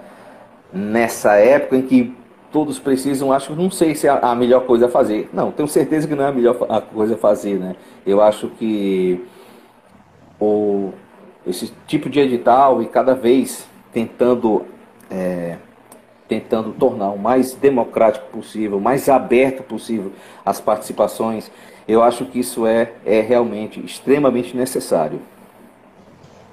[0.71, 2.20] nessa época em que
[2.51, 5.29] todos precisam, acho que não sei se é a melhor coisa a fazer.
[5.33, 6.55] Não, tenho certeza que não é a melhor
[6.93, 7.75] coisa a fazer, né?
[8.05, 9.23] Eu acho que
[10.39, 10.91] o,
[11.47, 14.65] esse tipo de edital e cada vez tentando,
[15.09, 15.57] é,
[16.27, 20.11] tentando tornar o mais democrático possível, o mais aberto possível
[20.45, 21.51] as participações,
[21.87, 25.21] eu acho que isso é, é realmente extremamente necessário.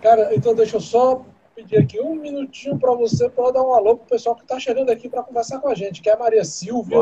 [0.00, 1.22] Cara, então deixa eu só
[1.58, 4.60] pedir aqui um minutinho para você para dar um alô para o pessoal que está
[4.60, 6.98] chegando aqui para conversar com a gente, que é a Maria Silvia.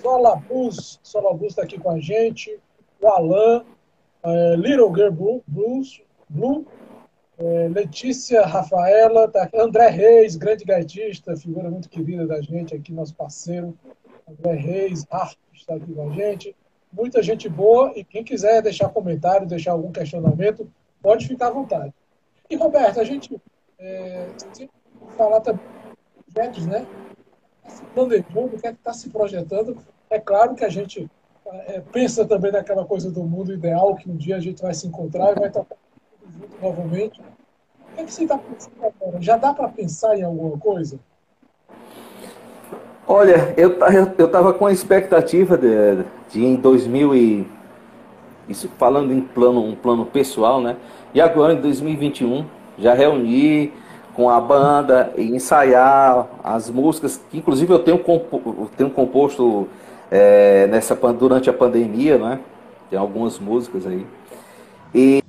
[0.00, 2.58] Solabus, Solabus está aqui com a gente,
[3.02, 3.64] o Alan,
[4.22, 6.64] é, Little Girl Blue, Blues, Blue
[7.38, 13.14] é, Letícia Rafaela, tá André Reis, grande gaitista, figura muito querida da gente aqui, nosso
[13.14, 13.76] parceiro.
[14.26, 16.56] André Reis, Harp está aqui com a gente.
[16.90, 20.70] Muita gente boa e quem quiser deixar comentário, deixar algum questionamento,
[21.02, 21.92] pode ficar à vontade.
[22.50, 23.40] E, Roberto, a gente
[23.78, 24.26] é,
[25.16, 25.62] falar também
[26.16, 26.84] de projetos, né?
[27.68, 29.78] Se planejando, o que é está se projetando.
[30.10, 31.08] É claro que a gente
[31.46, 34.88] é, pensa também naquela coisa do mundo ideal, que um dia a gente vai se
[34.88, 35.64] encontrar e vai estar
[36.28, 37.20] junto novamente.
[37.20, 39.22] O que, é que você está pensando agora?
[39.22, 40.98] Já dá para pensar em alguma coisa?
[43.06, 43.76] Olha, eu
[44.18, 47.46] eu estava com a expectativa de, de em 2000 e
[48.48, 50.76] isso falando em plano um plano pessoal, né?
[51.12, 52.46] E agora em 2021
[52.78, 53.72] já reuni
[54.14, 59.68] com a banda e ensaiar as músicas que inclusive eu tenho compo, tenho composto
[60.10, 62.40] é, nessa, durante a pandemia, né?
[62.88, 64.06] Tem algumas músicas aí.
[64.94, 65.22] E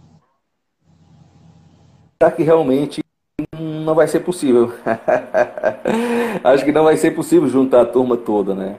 [2.35, 3.01] que realmente
[3.59, 4.73] não vai ser possível.
[6.43, 8.75] Acho que não vai ser possível juntar a turma toda, né?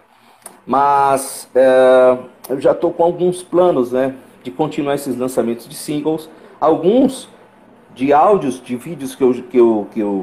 [0.64, 4.14] Mas é, eu já estou com alguns planos, né?
[4.44, 6.28] De continuar esses lançamentos de singles.
[6.62, 7.28] Alguns
[7.92, 10.22] de áudios, de vídeos que eu, que eu, que eu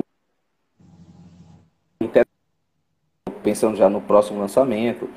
[3.44, 5.10] pensando já no próximo lançamento.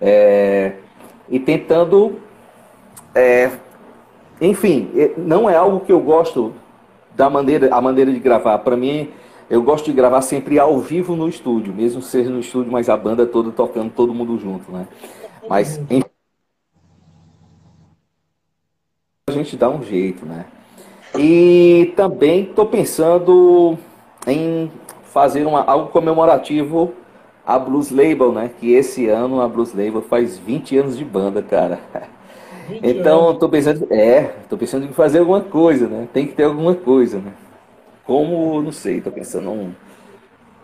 [0.00, 0.74] É,
[1.28, 2.18] e tentando.
[3.14, 3.48] É,
[4.40, 6.52] enfim, não é algo que eu gosto
[7.14, 8.58] da maneira, a maneira de gravar.
[8.58, 9.12] Para mim,
[9.48, 12.96] eu gosto de gravar sempre ao vivo no estúdio, mesmo ser no estúdio, mas a
[12.96, 14.88] banda toda tocando, todo mundo junto, né?
[15.48, 16.02] Mas enfim,
[19.28, 20.46] a gente dá um jeito, né?
[21.18, 23.78] E também estou pensando
[24.26, 24.70] em
[25.04, 26.92] fazer uma, algo comemorativo
[27.46, 28.50] a Blues Label, né?
[28.58, 31.78] Que esse ano a Blues Label faz 20 anos de banda, cara.
[32.82, 36.08] Então, estou pensando, é, tô pensando em fazer alguma coisa, né?
[36.12, 37.32] Tem que ter alguma coisa, né?
[38.04, 39.76] Como, não sei, estou pensando em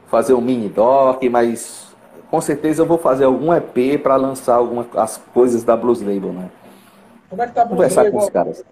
[0.08, 1.94] fazer um mini doc, mas
[2.30, 6.32] com certeza eu vou fazer algum EP para lançar algumas as coisas da Blues Label,
[6.32, 6.50] né?
[7.30, 8.18] Como é que tá a Blues Conversar Label?
[8.18, 8.64] com os caras.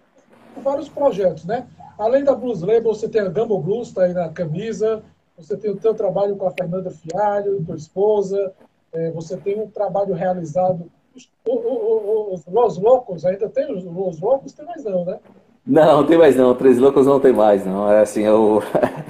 [0.63, 1.67] Vários projetos, né?
[1.99, 5.03] Além da Blues Label, você tem a Gumbo Blues, tá aí na camisa,
[5.37, 8.53] você tem o teu trabalho com a Fernanda Fialho, tua esposa,
[8.93, 10.91] é, você tem um trabalho realizado.
[11.15, 14.53] Os, os, os, Loucos, ainda tem os Los Loucos?
[14.53, 15.19] Tem mais não, né?
[15.67, 16.55] Não, tem mais não.
[16.55, 17.91] Três Loucos não tem mais, não.
[17.91, 18.63] É assim, é o,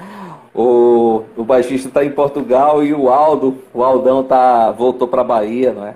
[0.54, 5.72] o, o baixista está em Portugal e o Aldo, o Aldão tá, voltou para Bahia,
[5.72, 5.94] não é?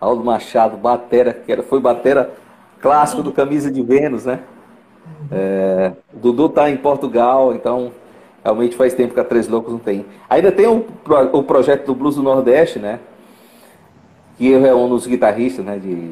[0.00, 2.32] Aldo Machado, batera, que era, foi batera
[2.80, 4.40] clássico do Camisa de Vênus, né?
[5.30, 7.92] É, Dudu tá em Portugal, então
[8.44, 10.04] Realmente faz tempo que a Três Loucos não tem.
[10.28, 10.84] Ainda tem o,
[11.32, 12.98] o projeto do Blues do Nordeste, né?
[14.36, 15.78] Que eu reúno os guitarristas, né?
[15.78, 16.10] De,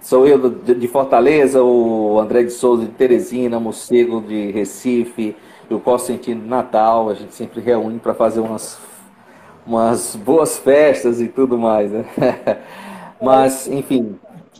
[0.00, 5.36] sou eu de Fortaleza, o André de Souza de Teresina, Mocego de Recife,
[5.70, 7.08] o Costantino de Natal.
[7.08, 8.76] A gente sempre reúne para fazer umas,
[9.64, 12.04] umas boas festas e tudo mais, né?
[13.22, 14.16] Mas, enfim.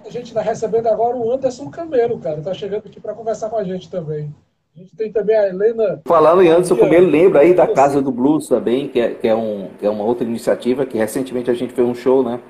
[0.08, 2.38] A gente está recebendo agora o Anderson Camelo, cara.
[2.38, 4.34] Está chegando aqui para conversar com a gente também.
[4.74, 6.00] A gente tem também a Helena.
[6.06, 9.34] Falando em Anderson Comelo, lembra aí da Casa do Blues também, que é, que é,
[9.34, 12.40] um, que é uma outra iniciativa que recentemente a gente fez um show, né?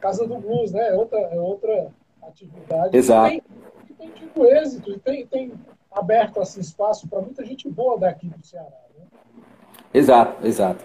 [0.00, 0.90] Casa do Blues, né?
[0.90, 1.88] É outra, é outra
[2.22, 2.96] atividade.
[2.96, 3.28] Exato.
[3.28, 3.42] Que
[3.94, 5.52] tem, tem tido êxito e tem, tem
[5.90, 8.68] aberto assim, espaço para muita gente boa daqui do Ceará.
[8.96, 9.04] Né?
[9.92, 10.84] Exato, exato,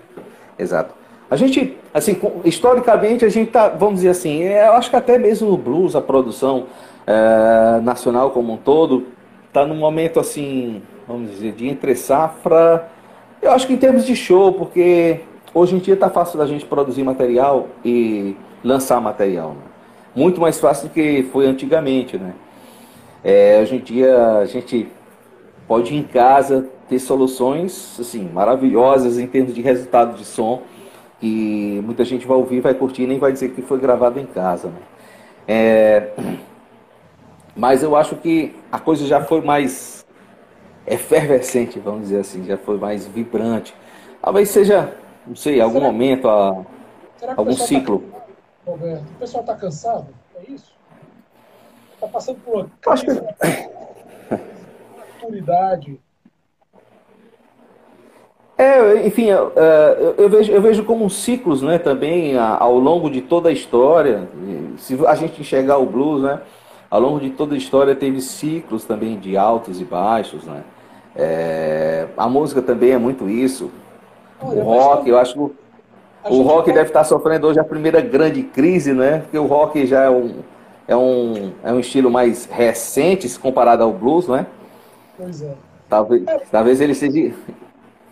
[0.58, 0.99] exato.
[1.30, 5.18] A gente, assim, historicamente, a gente tá, vamos dizer assim, é, eu acho que até
[5.18, 6.66] mesmo o blues, a produção,
[7.06, 9.08] é, nacional como um todo,
[9.48, 12.88] está num momento assim, vamos dizer, de entre safra.
[13.42, 15.22] Eu acho que em termos de show, porque
[15.54, 19.50] hoje em dia está fácil da gente produzir material e lançar material.
[19.50, 19.62] Né?
[20.16, 22.34] Muito mais fácil do que foi antigamente, né?
[23.24, 24.88] É, hoje em dia a gente
[25.68, 30.62] pode ir em casa ter soluções assim maravilhosas em termos de resultado de som
[31.20, 34.26] que muita gente vai ouvir, vai curtir e nem vai dizer que foi gravado em
[34.26, 34.70] casa.
[34.70, 34.82] Né?
[35.48, 36.14] É,
[37.56, 40.06] mas eu acho que a coisa já foi mais
[40.88, 43.76] efervescente, vamos dizer assim, já foi mais vibrante.
[44.22, 44.94] Talvez seja,
[45.28, 46.66] não sei, algum será, momento, a,
[47.36, 48.00] algum tá ciclo.
[48.00, 48.22] Tá,
[48.66, 50.08] Roberto, o pessoal está cansado?
[50.36, 50.74] É isso?
[51.94, 53.70] Está passando por uma crise que...
[54.98, 56.00] maturidade.
[58.60, 63.22] É, enfim, eu, é, eu, vejo, eu vejo como ciclos, né, também ao longo de
[63.22, 64.28] toda a história.
[64.78, 66.42] Se a gente enxergar o blues, né,
[66.92, 70.62] ao longo de toda a história teve ciclos também de altos e baixos, né?
[71.16, 73.72] É, a música também é muito isso.
[74.42, 76.74] Olha, o rock, eu acho que o, rock pode...
[76.74, 79.20] deve estar sofrendo hoje a primeira grande crise, né?
[79.20, 80.36] Porque o rock já é um,
[80.86, 84.46] é um, é um estilo mais recente se comparado ao blues, né?
[85.18, 85.54] Pois é.
[85.88, 86.42] Talvez, é.
[86.52, 87.34] talvez ele seja.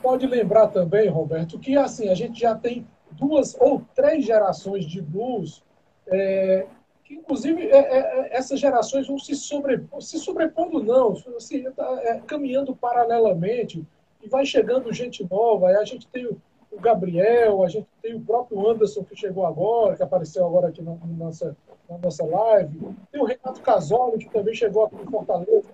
[0.07, 5.01] Pode lembrar também, Roberto, que assim, a gente já tem duas ou três gerações de
[5.01, 5.61] blues
[6.07, 6.65] é,
[7.03, 12.21] que inclusive é, é, é, essas gerações vão se, se sobrepondo, não, assim, tá, é,
[12.21, 13.85] caminhando paralelamente,
[14.23, 15.67] e vai chegando gente nova.
[15.67, 16.41] A gente tem o,
[16.71, 20.81] o, Gabriel, a gente tem o próprio Anderson que chegou agora, que apareceu agora aqui
[20.81, 21.57] na, na nossa,
[21.89, 22.95] na nossa live.
[23.11, 25.67] Tem o Renato Casoli, que também chegou aqui em Fortaleza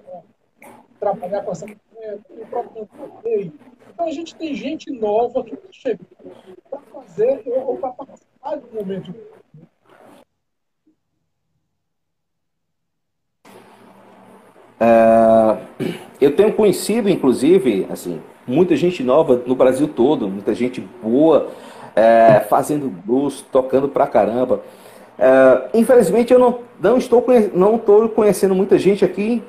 [0.99, 1.67] para trabalhar com essa.
[1.67, 2.89] Tem o próprio.
[3.93, 6.07] Então a gente tem gente nova que chegou
[6.69, 9.13] para fazer ou para participar do momento
[14.79, 15.57] É,
[16.19, 21.51] eu tenho conhecido, inclusive, assim, muita gente nova no Brasil todo, muita gente boa,
[21.95, 24.61] é, fazendo blues, tocando pra caramba.
[25.17, 29.41] É, infelizmente eu não, não, estou, não estou conhecendo muita gente aqui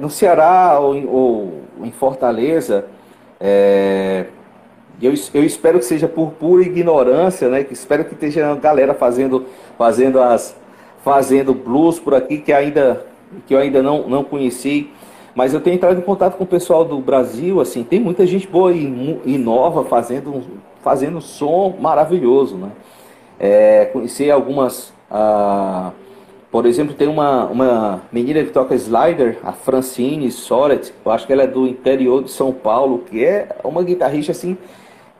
[0.00, 2.86] no Ceará ou, ou em Fortaleza,
[3.40, 4.26] é,
[5.00, 7.64] eu, eu espero que seja por pura ignorância, né?
[7.64, 10.56] Que espero que esteja a galera fazendo, fazendo as
[11.02, 13.04] fazendo blues por aqui que ainda
[13.46, 14.90] que eu ainda não, não conheci.
[15.34, 18.46] Mas eu tenho entrado em contato com o pessoal do Brasil, assim, tem muita gente
[18.46, 20.42] boa e, e nova fazendo,
[20.80, 22.70] fazendo som maravilhoso, né?
[23.38, 25.90] É, conheci algumas, ah,
[26.54, 31.32] por exemplo, tem uma, uma menina que toca slider, a Francine Soret, eu acho que
[31.32, 34.56] ela é do interior de São Paulo, que é uma guitarrista, assim,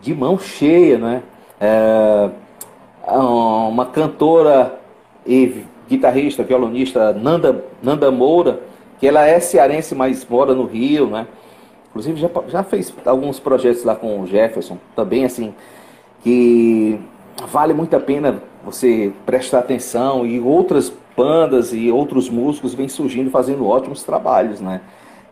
[0.01, 1.25] de mão cheia, né?
[1.61, 2.31] É,
[3.09, 4.79] uma cantora
[5.27, 8.61] e guitarrista, violonista Nanda, Nanda Moura,
[9.01, 11.27] que ela é cearense, mas mora no Rio, né?
[11.90, 15.53] Inclusive já, já fez alguns projetos lá com o Jefferson, também assim,
[16.23, 16.97] que
[17.49, 23.31] vale muito a pena você prestar atenção e outras bandas e outros músicos vêm surgindo
[23.31, 24.81] fazendo ótimos trabalhos, né?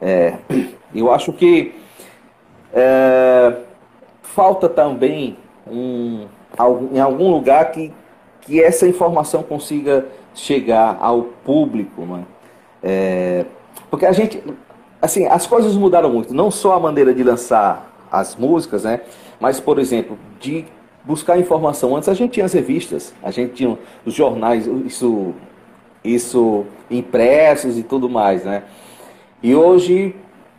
[0.01, 0.35] É,
[0.95, 1.75] eu acho que
[2.73, 3.57] é,
[4.23, 6.27] falta também um,
[6.93, 7.93] em algum lugar que,
[8.41, 12.25] que essa informação consiga chegar ao público, né?
[12.83, 13.45] É,
[13.91, 14.43] porque a gente,
[15.01, 19.01] assim, as coisas mudaram muito, não só a maneira de lançar as músicas, né?
[19.39, 20.65] Mas, por exemplo, de
[21.05, 21.97] buscar informação.
[21.97, 25.35] Antes a gente tinha as revistas, a gente tinha os jornais, isso,
[26.05, 28.65] isso impressos e tudo mais, né?
[29.43, 30.15] E hoje,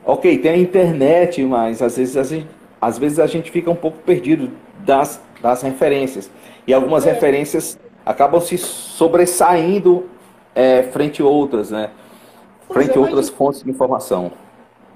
[0.05, 2.47] ok, tem a internet, mas às vezes a gente,
[2.81, 6.29] às vezes a gente fica um pouco perdido das, das referências.
[6.67, 7.13] E algumas é.
[7.13, 10.09] referências acabam se sobressaindo
[10.53, 11.89] é, frente a outras, né?
[12.69, 14.31] frente a outras fontes de informação.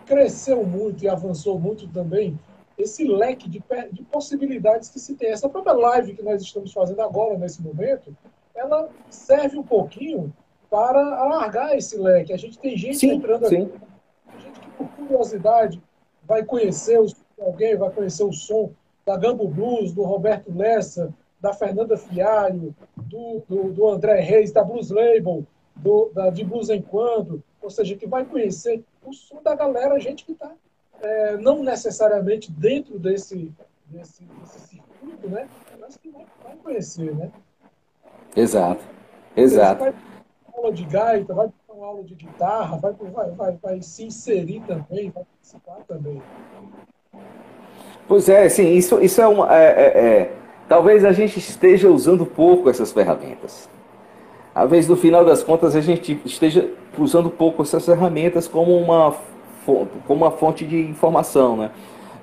[0.06, 2.38] Cresceu muito e avançou muito também
[2.78, 5.30] esse leque de, de possibilidades que se tem.
[5.30, 8.16] Essa própria live que nós estamos fazendo agora, nesse momento,
[8.58, 10.34] ela serve um pouquinho
[10.70, 12.34] para alargar esse leque.
[12.34, 13.64] A gente tem gente sim, entrando sim.
[13.64, 15.82] aqui, gente que por curiosidade
[16.24, 18.72] vai conhecer os, alguém, vai conhecer o som
[19.06, 24.64] da Gambo Blues, do Roberto Lessa, da Fernanda Fialho, do, do, do André Reis, da
[24.64, 29.42] Blues Label, do, da, de Blues em Quando, ou seja, que vai conhecer o som
[29.42, 30.52] da galera, gente que está
[31.00, 33.54] é, não necessariamente dentro desse,
[33.86, 35.48] desse, desse, circuito, né?
[35.80, 37.16] mas que vai, vai conhecer.
[37.16, 37.32] Né?
[38.38, 38.84] Exato,
[39.36, 39.84] exato.
[39.84, 39.94] Vai
[40.48, 44.06] uma aula de gaita, vai ter uma aula de guitarra, vai, vai, vai, vai se
[44.06, 46.22] inserir também, vai participar também.
[48.08, 49.56] Pois é, sim, isso, isso é uma.
[49.56, 50.32] É, é, é,
[50.70, 53.68] talvez a gente esteja usando pouco essas ferramentas.
[54.54, 59.16] Às vezes, no final das contas, a gente esteja usando pouco essas ferramentas como uma,
[59.66, 61.72] como uma fonte de informação, né?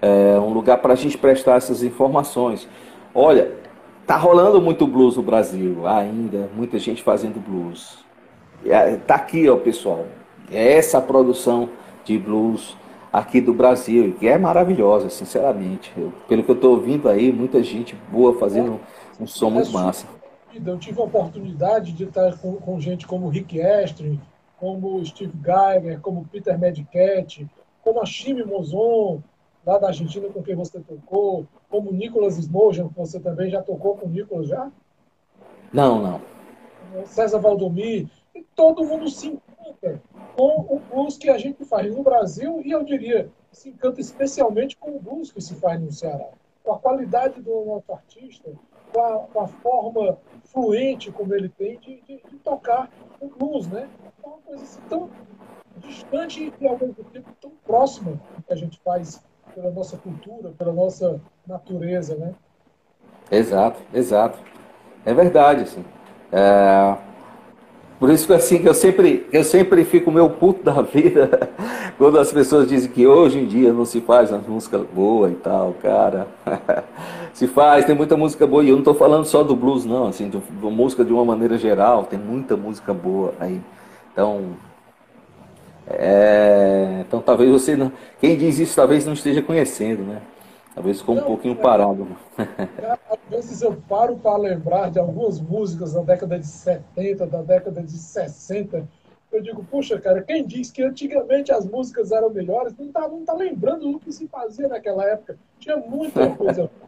[0.00, 2.68] É um lugar para a gente prestar essas informações.
[3.14, 3.63] Olha,
[4.06, 8.04] tá rolando muito blues no Brasil ainda, muita gente fazendo blues.
[8.64, 10.06] É, tá aqui, ó, pessoal.
[10.50, 11.68] É essa produção
[12.04, 12.76] de blues
[13.12, 15.92] aqui do Brasil, que é maravilhosa, sinceramente.
[15.96, 18.80] Eu, pelo que eu estou ouvindo aí, muita gente boa fazendo
[19.20, 20.06] um som muito massa.
[20.52, 24.20] Eu tive a oportunidade de estar com, com gente como Rick Astley,
[24.58, 27.46] como Steve Geiger, como Peter Medicat,
[27.82, 29.20] como a Chime Mozon,
[29.66, 33.96] lá da Argentina com quem você tocou, como Nicolas Smojan, que você também já tocou
[33.96, 34.70] com o Nicolas já?
[35.72, 36.20] Não, não.
[37.06, 40.00] César Valdomir, e todo mundo se encanta
[40.36, 44.76] com o blues que a gente faz no Brasil e eu diria, se encanta especialmente
[44.76, 46.28] com o blues que se faz no Ceará.
[46.62, 48.50] Com a qualidade do nosso artista,
[48.92, 53.66] com a, com a forma fluente como ele tem de, de, de tocar o blues,
[53.66, 53.88] né?
[54.22, 55.10] É uma coisa assim, tão
[55.78, 59.22] distante e ao mesmo tempo tão próxima do que a gente faz
[59.54, 62.34] pela nossa cultura, pela nossa natureza, né?
[63.30, 64.38] Exato, exato.
[65.04, 65.84] É verdade, assim.
[66.32, 66.96] É...
[67.98, 71.48] Por isso que assim que eu sempre, eu sempre fico meu puto da vida
[71.96, 75.34] quando as pessoas dizem que hoje em dia não se faz uma música boa e
[75.36, 76.26] tal, cara.
[77.32, 78.64] se faz, tem muita música boa.
[78.64, 81.24] E eu não estou falando só do blues, não, assim, de, de música de uma
[81.24, 83.60] maneira geral, tem muita música boa aí.
[84.12, 84.50] Então,
[85.86, 87.92] é, então talvez você não.
[88.20, 90.22] Quem diz isso talvez não esteja conhecendo, né?
[90.74, 92.06] Talvez ficou um não, pouquinho é, parado.
[92.36, 97.82] Às vezes eu paro para lembrar de algumas músicas da década de 70, da década
[97.82, 98.88] de 60.
[99.30, 103.24] Eu digo, puxa, cara, quem diz que antigamente as músicas eram melhores não está não
[103.24, 105.38] tá lembrando do que se fazia naquela época.
[105.58, 106.70] Tinha muita coisa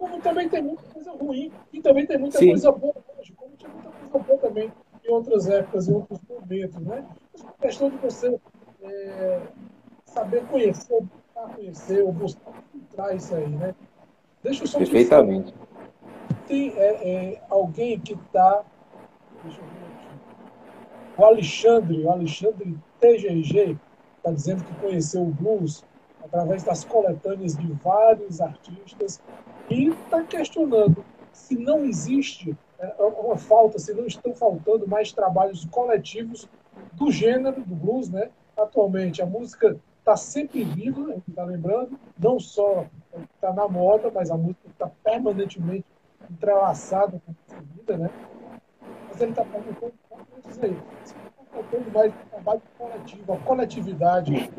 [0.00, 2.48] como também tem muita coisa ruim e também tem muita Sim.
[2.48, 4.72] coisa boa hoje, como tinha muita coisa boa também
[5.04, 7.04] em outras épocas, em outros momentos, né?
[7.46, 8.38] A questão de você
[8.82, 9.40] é,
[10.04, 13.74] saber conhecer, buscar conhecer, ou buscar filtrar isso aí, né?
[14.42, 15.54] Deixa eu só Perfeitamente.
[16.46, 18.64] Tem é, é, alguém que está.
[19.44, 21.20] Deixa eu ver aqui.
[21.20, 23.76] O Alexandre, o Alexandre TGG,
[24.16, 25.84] está dizendo que conheceu o blues
[26.22, 29.20] através das coletâneas de vários artistas
[29.68, 35.64] e está questionando se não existe é, uma falta, se não estão faltando mais trabalhos
[35.66, 36.48] coletivos
[36.92, 38.30] do gênero do blues, né?
[38.56, 42.86] Atualmente a música está sempre viva, a está lembrando, não só
[43.34, 45.84] está na moda, mas a música está permanentemente
[46.30, 48.10] entrelaçada com a vida, né?
[49.08, 51.14] Mas ele está perguntando, como dizer, se
[51.52, 54.50] faltando mais trabalho coletivo, a coletividade.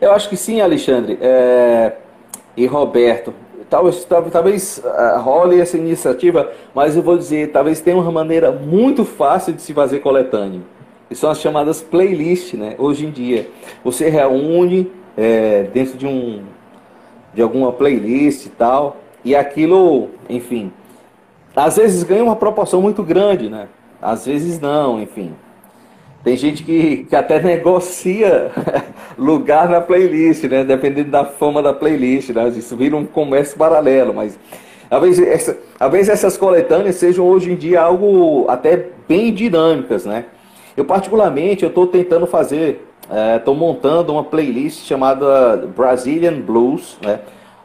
[0.00, 1.18] Eu acho que sim, Alexandre.
[1.20, 1.96] É...
[2.56, 3.34] E Roberto,
[3.74, 9.04] talvez, talvez uh, role essa iniciativa, mas eu vou dizer, talvez tenha uma maneira muito
[9.04, 10.62] fácil de se fazer coletâneo.
[11.08, 12.76] Que são as chamadas playlists, né?
[12.78, 13.48] Hoje em dia,
[13.82, 16.42] você reúne é, dentro de um
[17.34, 20.72] de alguma playlist e tal, e aquilo, enfim,
[21.56, 23.66] às vezes ganha uma proporção muito grande, né?
[24.00, 25.32] Às vezes não, enfim.
[26.24, 28.50] Tem gente que, que até negocia
[29.18, 30.64] lugar na playlist, né?
[30.64, 32.48] Dependendo da fama da playlist, né?
[32.48, 34.38] Isso vira um comércio paralelo, mas
[34.88, 40.24] talvez, essa, talvez essas coletâneas sejam hoje em dia algo até bem dinâmicas, né?
[40.74, 42.86] Eu particularmente, eu estou tentando fazer,
[43.36, 47.20] estou é, montando uma playlist chamada Brazilian Blues, né?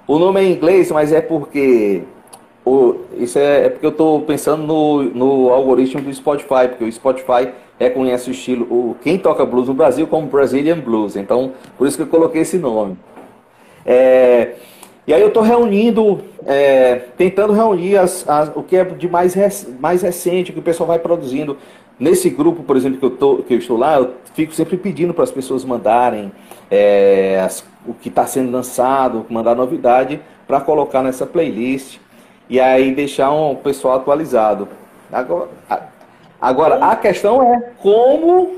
[0.06, 2.02] O nome é em inglês, mas é porque
[2.70, 6.92] o, isso é, é porque eu estou pensando no, no algoritmo do Spotify, porque o
[6.92, 7.50] Spotify
[7.80, 11.16] reconhece o estilo, o, quem toca blues no Brasil como Brazilian Blues.
[11.16, 12.96] Então, por isso que eu coloquei esse nome.
[13.86, 14.56] É,
[15.08, 19.36] e aí eu estou reunindo, é, tentando reunir as, as, o que é de mais,
[19.80, 21.58] mais recente, que o pessoal vai produzindo.
[22.00, 25.14] Nesse grupo, por exemplo, que eu, tô, que eu estou lá, eu fico sempre pedindo
[25.14, 26.32] para as pessoas mandarem
[26.70, 31.98] é, as, o que está sendo lançado, mandar novidade, para colocar nessa playlist
[32.50, 34.68] e aí deixar um pessoal atualizado.
[35.12, 35.50] Agora,
[36.42, 38.56] agora a questão é como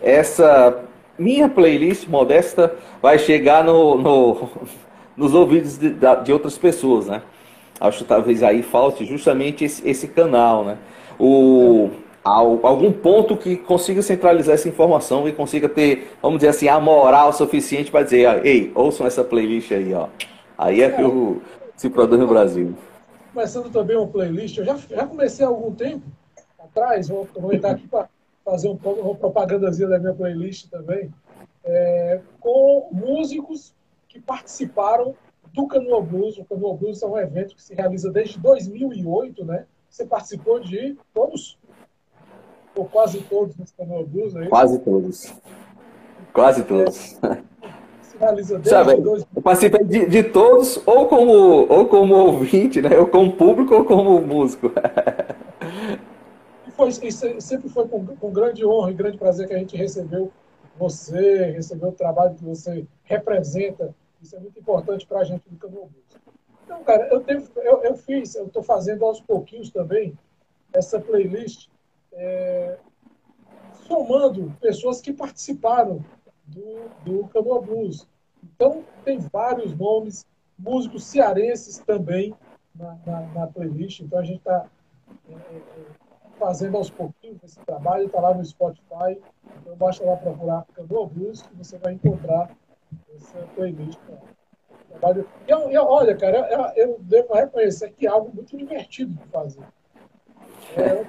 [0.00, 0.80] essa
[1.18, 4.48] minha playlist modesta vai chegar no, no
[5.14, 5.94] nos ouvidos de,
[6.24, 7.22] de, outras pessoas, né?
[7.78, 10.78] Acho que talvez aí falte justamente esse, esse canal, né?
[11.18, 11.90] O,
[12.24, 17.32] algum ponto que consiga centralizar essa informação e consiga ter, vamos dizer assim, a moral
[17.32, 20.06] suficiente para dizer, ei, ouçam essa playlist aí, ó.
[20.56, 21.42] Aí é que o,
[21.76, 22.74] se produz no Brasil
[23.32, 24.58] começando também uma playlist.
[24.58, 26.04] Eu já, já comecei há algum tempo
[26.58, 28.08] atrás, vou aproveitar aqui para
[28.44, 31.12] fazer um pouco uma propagandazinha da minha playlist também,
[31.64, 33.74] é, com músicos
[34.08, 35.14] que participaram
[35.52, 36.38] do Canoa Blues.
[36.38, 39.66] O Canoa Blues é um evento que se realiza desde 2008, né?
[39.88, 41.58] Você participou de todos?
[42.74, 44.34] Ou quase todos nesse Canoa Blues?
[44.34, 45.34] É quase todos.
[46.32, 47.18] Quase todos.
[47.22, 47.42] É,
[48.64, 49.26] Sabe, dois...
[49.34, 51.32] Eu participei de, de, todos, ou como,
[51.68, 52.98] ou como ouvinte, né?
[52.98, 54.72] ou como público, ou como músico.
[56.66, 59.76] e, foi, e sempre foi com, com grande honra e grande prazer que a gente
[59.76, 60.30] recebeu
[60.78, 63.94] você, recebeu o trabalho que você representa.
[64.20, 65.88] Isso é muito importante para a gente do Canoa
[66.64, 70.16] Então, cara, eu, tenho, eu, eu fiz, eu estou fazendo aos pouquinhos também
[70.72, 71.68] essa playlist,
[72.12, 72.78] é,
[73.86, 76.02] somando pessoas que participaram
[76.52, 78.06] do, do Canoa Blues.
[78.42, 80.26] Então, tem vários nomes,
[80.58, 82.34] músicos cearenses também
[82.74, 84.00] na, na, na playlist.
[84.00, 84.66] Então, a gente está
[85.28, 85.62] é, é,
[86.38, 89.20] fazendo aos pouquinhos esse trabalho, está lá no Spotify.
[89.60, 92.50] Então, basta lá procurar Canoa Blues que você vai encontrar
[93.14, 93.98] essa playlist.
[94.08, 99.24] E, eu, eu, olha, cara, eu, eu, devo reconhecer que é algo muito divertido de
[99.28, 99.64] fazer.
[100.72, 101.06] Trabalho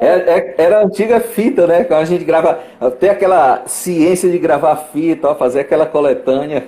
[0.00, 1.84] é, é, era a antiga fita, né?
[1.84, 2.58] Quando a gente grava,
[2.98, 6.66] tem aquela ciência de gravar fita, ó, fazer aquela coletânea.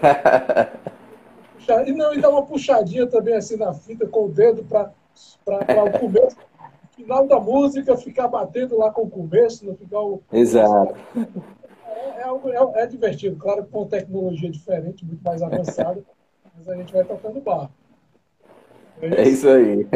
[1.87, 4.93] e não, e dá uma puxadinha também assim na fita com o dedo para
[5.85, 6.37] o começo,
[6.95, 10.23] final da música, ficar batendo lá com o começo, não ficar o.
[10.31, 10.95] Exato.
[11.87, 16.03] É, é, é, é divertido, claro, com tecnologia diferente, muito mais avançada,
[16.55, 17.71] mas a gente vai tocando barro.
[19.01, 19.87] É isso, é isso aí.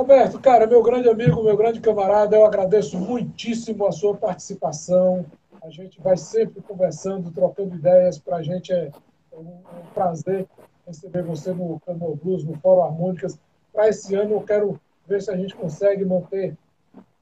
[0.00, 5.26] Roberto, cara, meu grande amigo, meu grande camarada, eu agradeço muitíssimo a sua participação.
[5.62, 8.18] A gente vai sempre conversando, trocando ideias.
[8.18, 8.90] Para a gente é
[9.34, 9.60] um,
[9.92, 10.48] prazer
[10.86, 13.38] receber você no Canal Blues, no Fórum Harmônicas.
[13.74, 16.56] Para esse ano, eu quero ver se a gente consegue manter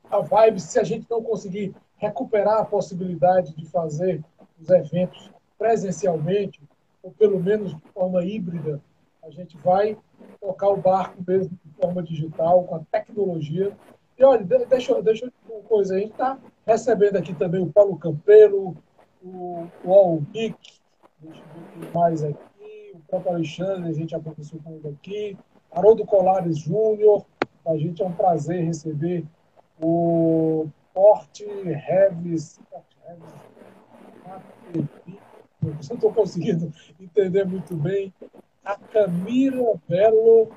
[0.08, 0.60] a vibe.
[0.60, 4.22] Se a gente não conseguir recuperar a possibilidade de fazer
[4.56, 6.62] os eventos presencialmente,
[7.02, 8.80] ou pelo menos de forma híbrida,
[9.20, 9.98] a gente vai
[10.40, 13.72] tocar o barco mesmo de forma digital, com a tecnologia.
[14.18, 17.96] E olha, deixa, deixa eu uma coisa, a gente está recebendo aqui também o Paulo
[17.96, 18.76] Campelo,
[19.22, 20.56] o, o Al Vic,
[21.20, 25.38] deixa eu ver mais aqui, o próprio Alexandre, a gente já conversou com ele aqui,
[25.70, 27.24] Haroldo Colares Júnior,
[27.66, 29.24] a gente é um prazer receber
[29.80, 32.60] o Sport Reves.
[35.62, 38.12] Não estou conseguindo entender muito bem.
[38.68, 40.50] A Camila Belo,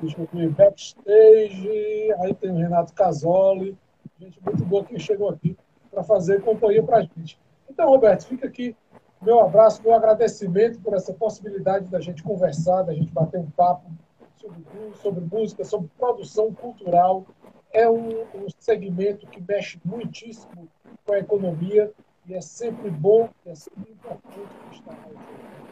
[0.00, 0.16] deixa
[0.56, 2.12] backstage.
[2.20, 3.76] Aí tem o Renato Casoli.
[4.20, 5.58] Gente muito boa que chegou aqui
[5.90, 7.36] para fazer companhia para a gente.
[7.68, 8.76] Então, Roberto, fica aqui
[9.20, 13.90] meu abraço, meu agradecimento por essa possibilidade da gente conversar, da gente bater um papo
[14.36, 14.62] sobre,
[15.02, 17.26] sobre música, sobre produção cultural.
[17.72, 20.68] É um, um segmento que mexe muitíssimo
[21.04, 21.92] com a economia
[22.28, 25.69] e é sempre bom, é sempre importante estar aí.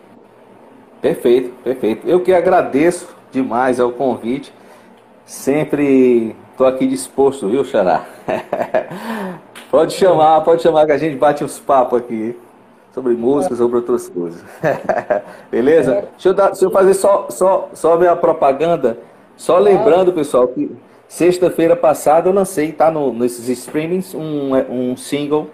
[1.01, 2.09] Perfeito, perfeito.
[2.09, 4.53] Eu que agradeço demais ao convite.
[5.25, 8.05] Sempre estou aqui disposto, viu, Xará?
[9.71, 12.37] pode chamar, pode chamar que a gente bate uns papos aqui
[12.93, 14.43] sobre música, sobre outras coisas.
[15.51, 15.95] Beleza?
[15.95, 16.01] É.
[16.13, 18.99] Deixa eu, dar, deixa eu fazer só, só, só a minha propaganda.
[19.37, 20.75] Só lembrando, pessoal, que
[21.07, 25.49] sexta-feira passada eu lancei, tá no, nesses streamings, um, um single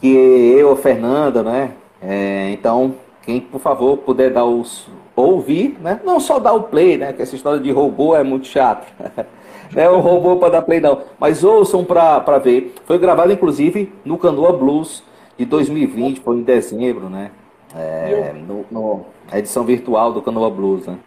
[0.00, 1.72] que eu, Fernanda, né?
[2.02, 6.00] É, então, quem por favor puder dar os ouvir, né?
[6.04, 7.12] Não só dar o play, né?
[7.12, 8.86] Que essa história de robô é muito chato.
[9.74, 12.74] Não é o robô para dar play não, mas ouçam para ver.
[12.86, 15.02] Foi gravado inclusive no Canoa Blues
[15.36, 17.30] de 2020, foi em dezembro, né?
[17.76, 20.98] É, no, no, a edição virtual do Canoa Blues, né?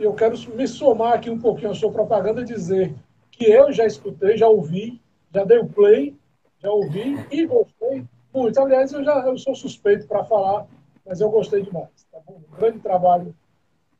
[0.00, 2.94] Eu quero me somar aqui um pouquinho a sua propaganda e dizer
[3.30, 4.98] que eu já escutei, já ouvi,
[5.32, 6.16] já dei o play,
[6.62, 8.58] já ouvi e gostei muito.
[8.58, 10.66] Aliás, eu já eu sou suspeito para falar,
[11.06, 11.88] mas eu gostei demais.
[12.10, 12.40] Tá bom?
[12.52, 13.34] Um grande trabalho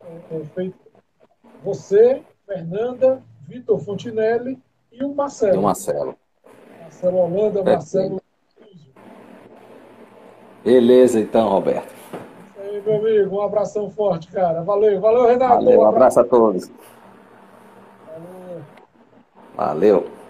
[0.01, 0.79] é, é, feito.
[1.65, 4.59] Você, Fernanda, Vitor Fontinelli
[4.91, 5.55] e o Marcelo.
[5.55, 6.17] E o Marcelo.
[6.81, 8.23] Marcelo Holanda, é, Marcelo.
[10.65, 11.93] Beleza, então, Roberto.
[11.93, 13.37] Isso aí, meu amigo.
[13.37, 14.63] Um abração forte, cara.
[14.63, 15.65] Valeu, valeu, Renato.
[15.65, 16.71] Valeu, um abraço a todos.
[18.07, 18.63] Valeu.
[19.57, 20.22] Valeu.